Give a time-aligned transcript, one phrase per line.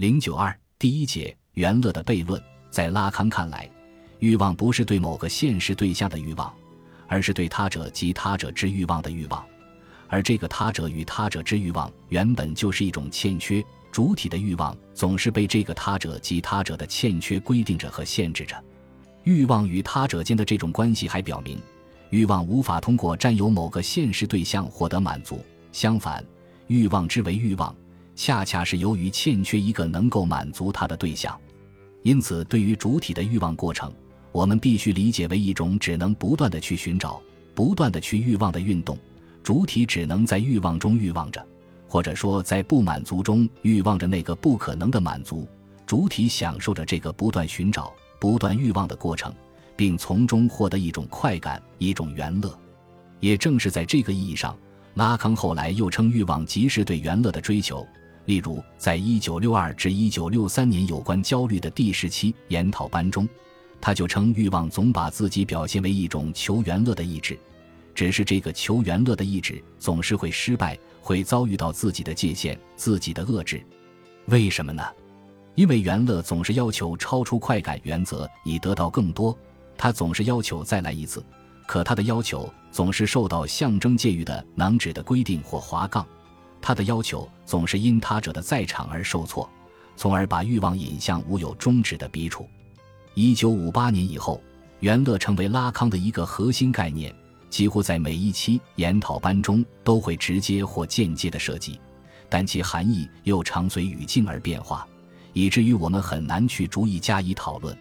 [0.00, 3.70] 零九二第一节原乐的悖论，在拉康看来，
[4.18, 6.50] 欲望不是对某个现实对象的欲望，
[7.06, 9.44] 而是对他者及他者之欲望的欲望，
[10.08, 13.62] 而这个他者与他者之欲望原本就是一种欠缺。
[13.92, 18.56] 主体的欲望总是被这个他者及他者的欠缺规定着和限制着。
[19.24, 21.60] 欲望与他者间的这种关系还表明，
[22.08, 25.44] 欲望无法通过占有某个现实对象获得满足。
[25.72, 26.24] 相反，
[26.68, 27.76] 欲望之为欲望。
[28.22, 31.40] 恰恰是由于欠缺一个能够满足他的对象，
[32.02, 33.90] 因此对于主体的欲望过程，
[34.30, 37.18] 我们必须理解为一种只能不断的去寻找、
[37.54, 38.98] 不断的去欲望的运动。
[39.42, 41.42] 主体只能在欲望中欲望着，
[41.88, 45.48] 或者说在不满足中欲望着那个不可能的满足。
[45.86, 47.90] 主体享受着这个不断寻找、
[48.20, 49.34] 不断欲望的过程，
[49.74, 52.54] 并从中获得一种快感、一种原乐。
[53.18, 54.54] 也正是在这个意义上，
[54.92, 57.88] 拉康后来又称欲望即是对原乐的追求。
[58.26, 63.28] 例如，在一九六二至一九六三年有关焦虑的第十期研讨班中，
[63.80, 67.38] 他就称欲望总把自己表现为一种求原乐的意志，
[67.94, 73.60] 只是这个求原乐的意志总是会失败，会遭遇到自己的界限、自己的遏制。
[74.26, 74.82] 为什么呢？
[75.56, 79.36] 因为原乐总是要求超出快感原则以得到更多，
[79.76, 81.24] 他总是要求再来一次，
[81.66, 86.06] 可他的要求总是受到象征介于的囊指的规定或滑杠。
[86.62, 89.48] 他的要求总是因他者的在场而受挫，
[89.96, 92.48] 从而把欲望引向无有终止的逼处。
[93.14, 94.40] 一九五八年以后，
[94.80, 97.14] 原乐成为拉康的一个核心概念，
[97.48, 101.80] 几乎在每一期研讨班中都会直接或间接的涉及，
[102.28, 104.86] 但其含义又常随语境而变化，
[105.32, 107.76] 以至于我们很难去逐一加以讨论。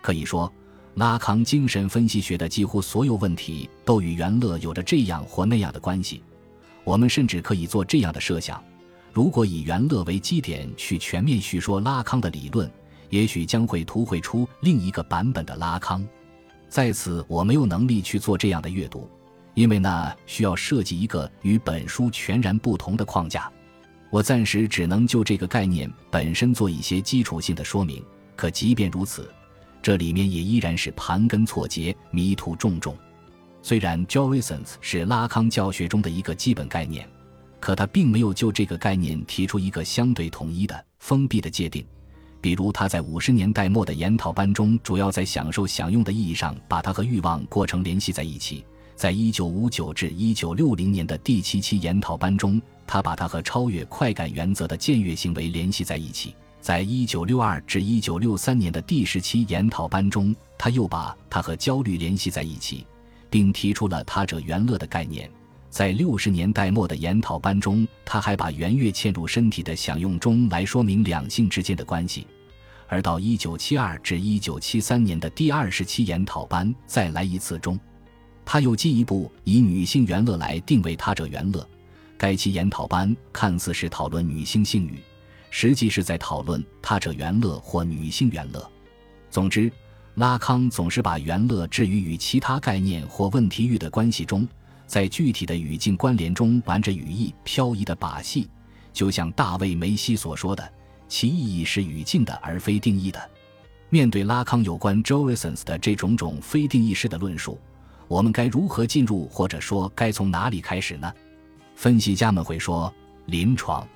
[0.00, 0.50] 可以说，
[0.94, 6.22] 拉康精神分析学的几乎所有问题都与原乐有着这样或那样的关系。
[6.84, 8.62] 我们甚至可以做这样的设想：
[9.12, 12.70] 如果以元乐为基点去全面叙说拉康的理论，
[13.10, 16.06] 也许将会图绘出另一个版本的拉康。
[16.68, 19.08] 在此，我没有能力去做这样的阅读，
[19.54, 23.52] 因为那需要设计一个与本书全然不同的框架。
[24.10, 28.02] 我暂时只能就这个概念本身做一些基础性的说明。
[28.34, 29.30] 可即便如此，
[29.82, 32.96] 这里面也依然是盘根错节、迷途重重。
[33.62, 37.08] 虽然 jouissance 是拉康教学中的一个基本概念，
[37.60, 41.86] 可他并没有就这个概念提出一个相对统一的封闭的界定。
[42.40, 48.64] 比如，他在五十年代末的研讨班中，主要在享受享用的意义上把它和欲望过程联系在一起；
[48.96, 62.84] 在一九五九至一九六零年的第七期研讨班中，他把它和超越快感原则的僭越行为联系在一起；在一九六二至一九六三年的第十期研讨班中，他又把它和焦虑联系在一起。
[63.32, 65.28] 并提出了他者原乐的概念。
[65.70, 72.26] 在六十年代末的研讨班中，他还把原乐嵌入身体的享用中来说明两性之间的关系。
[72.88, 77.80] 而到一九七二至一九七三年的第二十期研讨班再来一次中，
[78.44, 81.66] 他又进一步以女性原乐来定位他者原乐。
[82.18, 84.98] 该期研讨班看似是讨论女性性欲，
[85.48, 88.70] 实际是在讨论他者原乐或女性原乐。
[89.30, 89.72] 总之。
[90.16, 94.46] 拉康总是把元乐置于与其他概念或问题域的关系中，
[94.86, 98.46] 在具体的语境关联中玩着语义漂移的把戏，
[98.92, 100.70] 就像大卫梅西所说的
[101.08, 103.30] ：“其意义是语境的，而非定义的。”
[103.88, 107.58] 面对拉康有关 jouissance 的这种种非定义式的论述，
[108.06, 111.10] 我们该如何进入，或者说该从哪里开始呢？
[111.74, 112.92] 分析家们会说
[113.26, 113.86] ：“临床。”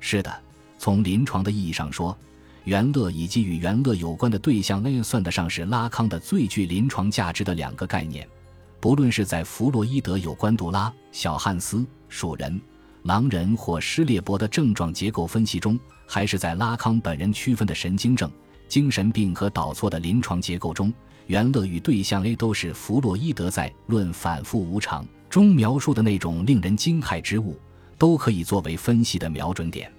[0.00, 0.42] 是的，
[0.76, 2.18] 从临床的意义上说。
[2.64, 8.26] 元乐以及与元乐有关的对象，那算得上是拉康的最具临床价值的两个概念。
[8.78, 12.60] 不论是在弗洛伊德有关杜拉、小汉斯、鼠人、
[13.02, 18.30] 狼人或施列伯的症状结构分析中，还是在拉康本人区分的神经症、
[18.68, 20.92] 精神病和导错的临床结构中，
[21.26, 27.56] 元乐与对象 A 都是弗洛伊德在《论反复无常》中描述的那种令人惊骇之物，
[27.98, 29.92] 都可以作为分析的瞄准点。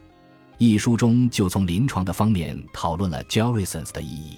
[0.58, 4.38] 一书中就从临床的方面讨论了 jouissance 的意义。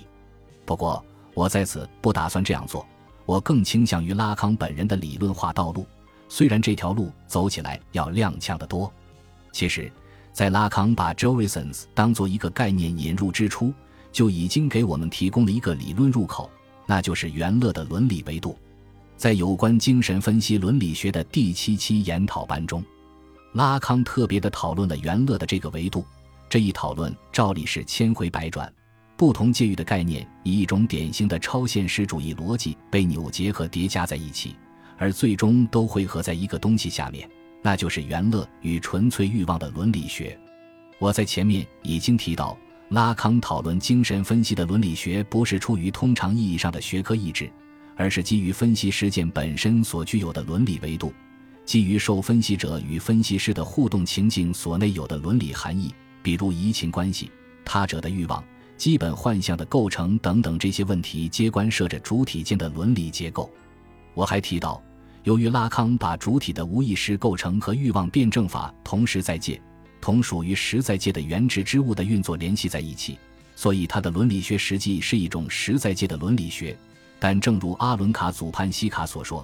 [0.65, 1.03] 不过，
[1.33, 2.85] 我在此不打算这样做。
[3.25, 5.85] 我更倾向于拉康本人的理论化道路，
[6.29, 8.91] 虽然这条路走起来要踉跄得多。
[9.51, 9.91] 其实，
[10.31, 13.73] 在拉康把 jouissance 当做一个概念引入之初，
[14.11, 16.49] 就已经给我们提供了一个理论入口，
[16.85, 18.57] 那就是元乐的伦理维度。
[19.17, 22.83] 在有关精神分析伦理学的第七期研讨班中。
[23.55, 26.05] 拉康特别的讨论了元乐的这个维度，
[26.49, 28.69] 这一讨论照例是千回百转，
[29.15, 34.57] 不同界域的概念以一种典型的超现实主义逻辑被扭结和叠加在一起，
[34.97, 37.29] 而最终都汇合在一个东西下面，
[37.61, 40.37] 那就是元乐与纯粹欲望的伦理学。
[40.99, 42.57] 我在前面已经提到，
[42.89, 47.49] 拉康讨论精神分析的伦理学，不是出于通常意义上的学科意志，
[47.95, 51.13] 而是基于分析实践本身所具有的伦理维度，
[51.65, 57.31] 基于受分析者与分析师的互动情境所内有的伦理含义，比如移情关系、
[57.65, 58.43] 他者的欲望、
[58.77, 63.49] 基本幻象的构成等等这些问题，皆关涉着主体间的伦理结构。
[64.13, 64.81] 我还提到，
[65.23, 69.59] 由于拉康把主体的无意识构成和欲望辩证法同时在界。
[69.99, 73.17] 同属于实在界的原质之物的运作联系在一起，
[73.55, 76.77] 所以他的伦理学实际是一种实在界的伦理学。
[77.17, 79.43] 但正如阿伦卡祖潘西卡所说，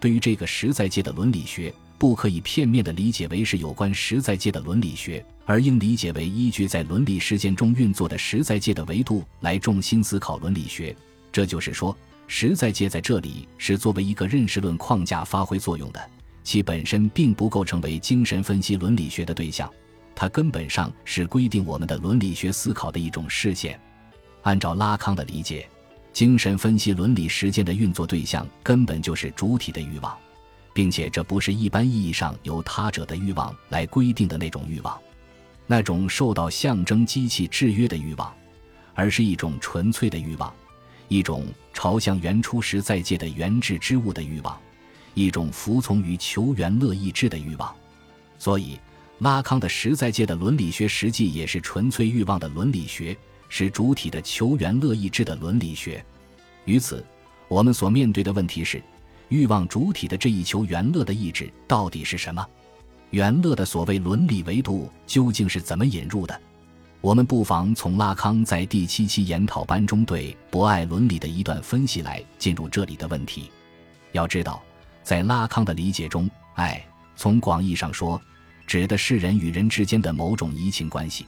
[0.00, 10.94] 对于这个实在界的伦理学，不可以片面的理解为是有关实在界的伦理学，而应理解为依据在伦理事件中运作的实在界的维度来重心思考伦理学。
[11.32, 11.96] 这就是说，
[12.26, 16.10] 实在界在这里是作为一个认识论框架发挥作用的，
[16.44, 19.68] 其本身并不构成为精神分析伦理学的对象。
[20.14, 23.78] 它根本上是规定我们的伦理学思考的一种视线。
[24.42, 25.68] 按照拉康的理解，
[26.18, 30.18] 精神分析伦理实践的运作对象根本就是主体的欲望，
[30.72, 35.00] 并且这不是一般意义上由他者的欲望来规定的那种欲望，
[35.64, 38.34] 那种受到象征机器制约的欲望，
[38.94, 40.52] 而是一种纯粹的欲望，
[41.06, 44.60] 一种朝向原初实在界的原质之物的欲望，
[45.14, 47.72] 一种服从于求原乐意志的欲望。
[48.40, 48.76] 所以。
[49.20, 53.16] 拉康的实在界的伦理学实际也是纯粹欲望的伦理学，
[53.48, 56.04] 是主体的求原乐意志的伦理学。
[56.64, 57.04] 于此，
[57.48, 58.82] 我们所面对的问题是：
[59.28, 62.46] 欲望主体的这一求原乐的意志到底是什么？
[63.10, 66.40] 原乐的所谓伦理维度究竟是怎么引入的？
[67.00, 73.50] 我们不妨从拉康在第七期研讨班中对博爱伦理的一段分析来进入这里的问题。
[74.12, 74.62] 要知道，
[75.02, 76.84] 在拉康的理解中，爱
[77.16, 78.20] 从广义上说。
[78.66, 81.24] 指的是人与人之间的某种移情关系，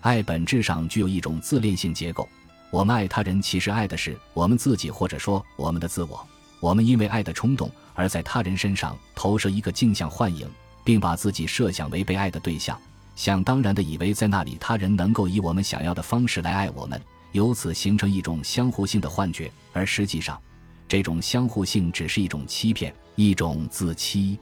[0.00, 2.28] 爱本质上具有一种自恋性结构。
[2.70, 6.26] 我们爱他人，其实爱的是我们自己，或者说我们的自我。
[6.60, 10.48] 我们因为爱的冲动，而在他人身上投射一个镜像幻影，
[10.84, 12.78] 并把自己设想为被爱的对象，
[13.16, 17.00] 想当然的以为在那里他人能够以我们想要的方式来爱我们，
[17.32, 19.50] 由此形成一种相互性的幻觉。
[19.72, 20.40] 而实际上，
[20.88, 24.38] 这种相互性只是一种欺骗，一种自欺。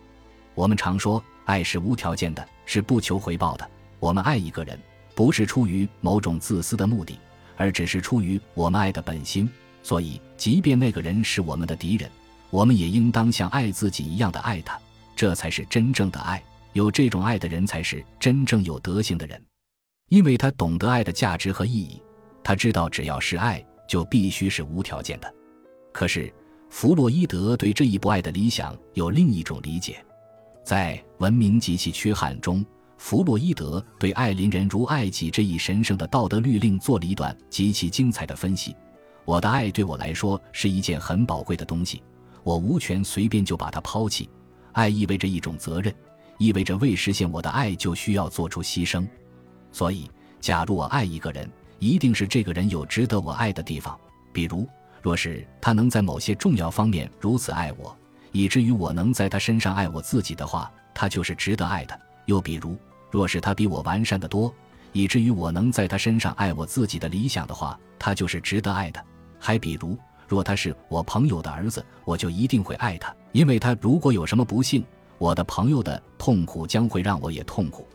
[0.55, 1.23] 我们常说。
[1.49, 3.67] 爱是无条件的，是不求回报的。
[4.01, 4.79] 我们爱一个人，
[5.19, 7.19] 不是出于某种自私的目的，
[7.57, 9.51] 而只是出于我们爱的本心。
[9.83, 12.09] 所以，即便那个人是我们的敌人，
[12.51, 14.79] 我们也应当像爱自己一样的爱他。
[15.17, 16.41] 这才是真正的爱。
[16.73, 19.43] 有这种爱的人，才是真正有德行的人，
[20.09, 22.01] 因为他懂得爱的价值和意义。
[22.45, 25.35] 他知道，只要是爱，就必须是无条件的。
[25.93, 26.33] 可是，
[26.71, 29.97] 弗洛伊德对这一不爱的理想有另一种理解。
[30.65, 32.65] 在《文明及其缺憾》中，
[32.99, 38.77] 弗洛伊德对爱邻人如爱己这一神圣的道德律令做了一段极其精彩的分析。
[39.25, 42.03] 我的爱对我来说是一件很宝贵的东西，
[42.43, 44.29] 我无权随便就把它抛弃。
[44.73, 45.95] 爱意味着一种责任，
[46.39, 49.07] 意味着为实现我的爱就需要做出牺牲。
[49.71, 50.11] 所以，
[50.41, 51.49] 假如我爱一个人，
[51.79, 53.99] 一定是这个人有值得我爱的地方。
[54.33, 54.69] 比如，
[55.01, 57.97] 若是他能在某些重要方面如此爱我。
[58.33, 61.99] 以至于我能在他身上爱我自己的话，他就是值得爱的。
[62.27, 62.77] 又比如，
[63.11, 64.53] 若是他比我完善的多，
[64.93, 69.05] 以至于我能在他身上爱我自己的理想的话，他就是值得爱的。
[69.39, 69.97] 还比如，
[70.27, 74.85] 若他是我朋友的儿子，我就一定会爱他，因为他如果有什么不幸，
[75.17, 77.87] 我的朋友的痛苦将会让我也痛苦。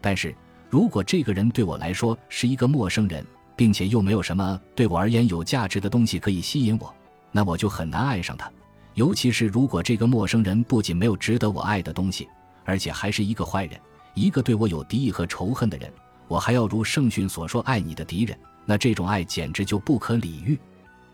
[0.00, 0.34] 但是
[0.68, 3.24] 如果这个人对我来说是一个陌生人，
[3.56, 6.94] 并且又没有什么对我而言有价值的东西可以吸引我，
[7.30, 8.50] 那我就很难爱上他。
[8.94, 12.28] 尤其是如果这个陌生人不仅没有值得我爱的东西，
[12.64, 13.80] 而且还是一个坏人，
[14.14, 15.90] 一个对我有敌意和仇恨的人，
[16.28, 20.58] 我还要如圣训所说爱你的敌人，那这种爱简直就不可理喻。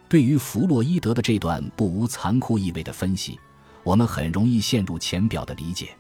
[0.09, 3.39] 对于弗洛伊德的这段不无残酷意味的分析，
[3.85, 5.91] 我们很容易陷入浅表的理解，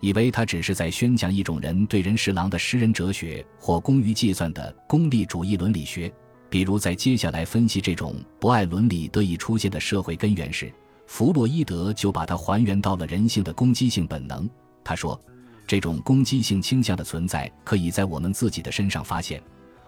[0.00, 6.12] 以为他只是在宣讲一种人对人是狼的诗人哲学或功于计算的功利主义伦理学。
[6.48, 10.72] 比如在接下来分析这种不爱伦理得以出现的社会根源时。
[11.08, 14.48] 弗洛伊德就把它还原到了人性的攻击性本能。
[14.82, 15.20] 他说，
[15.66, 19.42] 这种攻击性倾向的存在可以在我们自己的身上发现，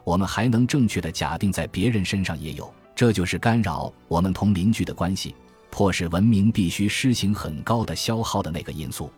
[0.04, 2.73] 我们还能正确的假定在别人身上也有。
[2.97, 5.35] 这就是干扰我们同邻居的关系，
[5.70, 9.08] 迫使文明必须施行很高的消耗的那个因素。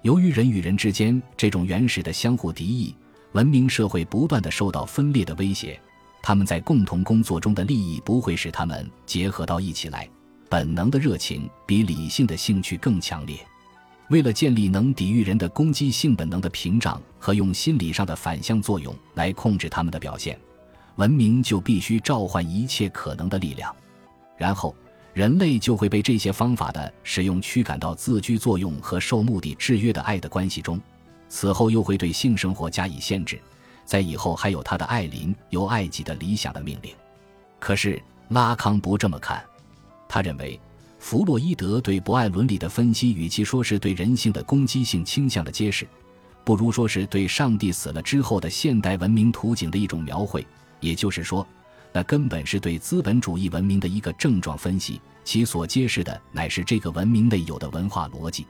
[0.00, 2.94] 由于人与人之间这种原始的相互敌意，
[3.32, 5.78] 文明社会不断的受到分裂的威胁，
[6.22, 10.08] 他们在共同工作中的利益不会使他们结合到一起来。
[10.48, 13.36] 本能的热情比理性的兴趣更强烈。
[14.08, 20.38] 为了建立能抵御人的攻击性本能的屏障和用心理上的反向作用来控制他们的表现，
[20.96, 23.74] 文明就必须召唤一切可能的力量，
[24.36, 24.74] 然后
[25.12, 30.80] 人类就会被这些方法的使用驱赶到自居作用和受目的制约的爱的关系中，
[31.28, 33.38] 此后又会对性生活加以限制，
[33.84, 36.94] 在以后还有他的爱邻由爱己的理想的命令。
[37.58, 39.44] 可是拉康不这么看，
[40.08, 40.58] 他认为
[40.98, 45.86] 弗洛伊德对博爱伦理的分析，与其说是对人性的攻击性倾向的揭示，
[46.44, 50.44] 不如说是对上帝死了之后的现代文明图景的一种描绘。
[50.80, 51.46] 也就是说，
[51.92, 58.46] 那根本是对资本主义文明的一个症状分析，其所揭示的乃是这个文明内有的文化逻辑。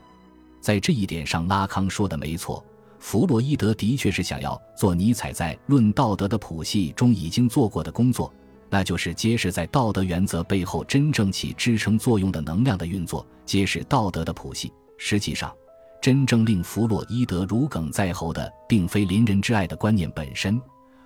[0.60, 2.64] 在这一点上，拉康说的没错。
[2.98, 8.32] 弗洛伊德的确是想要做尼采在《论道德》的谱系中已经做过的工作，
[8.70, 14.72] 那就是揭示在道德原则背后真正起支撑作用的能量的运作，揭示道德的谱系。
[14.96, 15.54] 实际上，
[16.02, 20.60] 真正令弗洛伊德如鲠在喉的，并非邻人之爱的观念本身。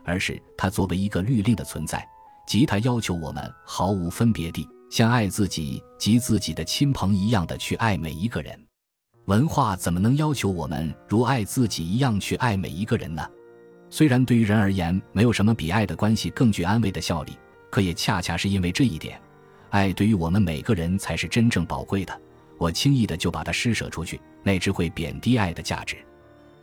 [0.04, 2.04] 而是他作为一个律令的存在，
[2.47, 8.59] 即他要求我们毫无分别地像爱自己及自己的亲朋一样的去爱每一个人。
[9.26, 13.25] 文化怎么能要求我们如爱自己一样去爱每一个人呢？
[13.88, 17.38] 虽然对于人而言，没有什么比爱的关系更具安慰的效力，
[17.73, 19.19] 可也恰恰是因为这一点，
[19.71, 22.21] 爱对于我们每个人才是真正宝贵的。
[22.59, 25.97] 我轻易的就把它施舍出去，那只会贬低爱的价值，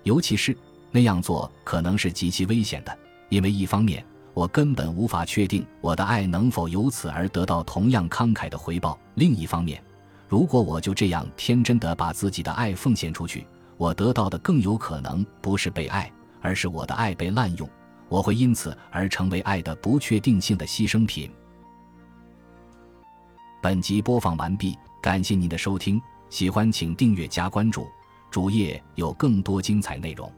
[0.03, 0.55] 尤其是
[0.91, 2.95] 那样做可能是极其危险的。
[3.29, 9.83] 因为一方面，我根本无法确定我的爱能否由此而得到同样慷慨的回报；另一方面，
[10.27, 13.47] 如果我就这样天真的把自己的爱奉献出去，
[13.77, 17.67] 我得到的更有可能不是被爱，而是我的爱被滥用，
[18.09, 21.31] 我会因此而成为爱的不确定性的牺牲品。
[23.61, 27.87] 本集播放完毕，感谢您的收听，喜欢请订阅加关注，
[28.31, 30.31] 主页有更多精彩内容。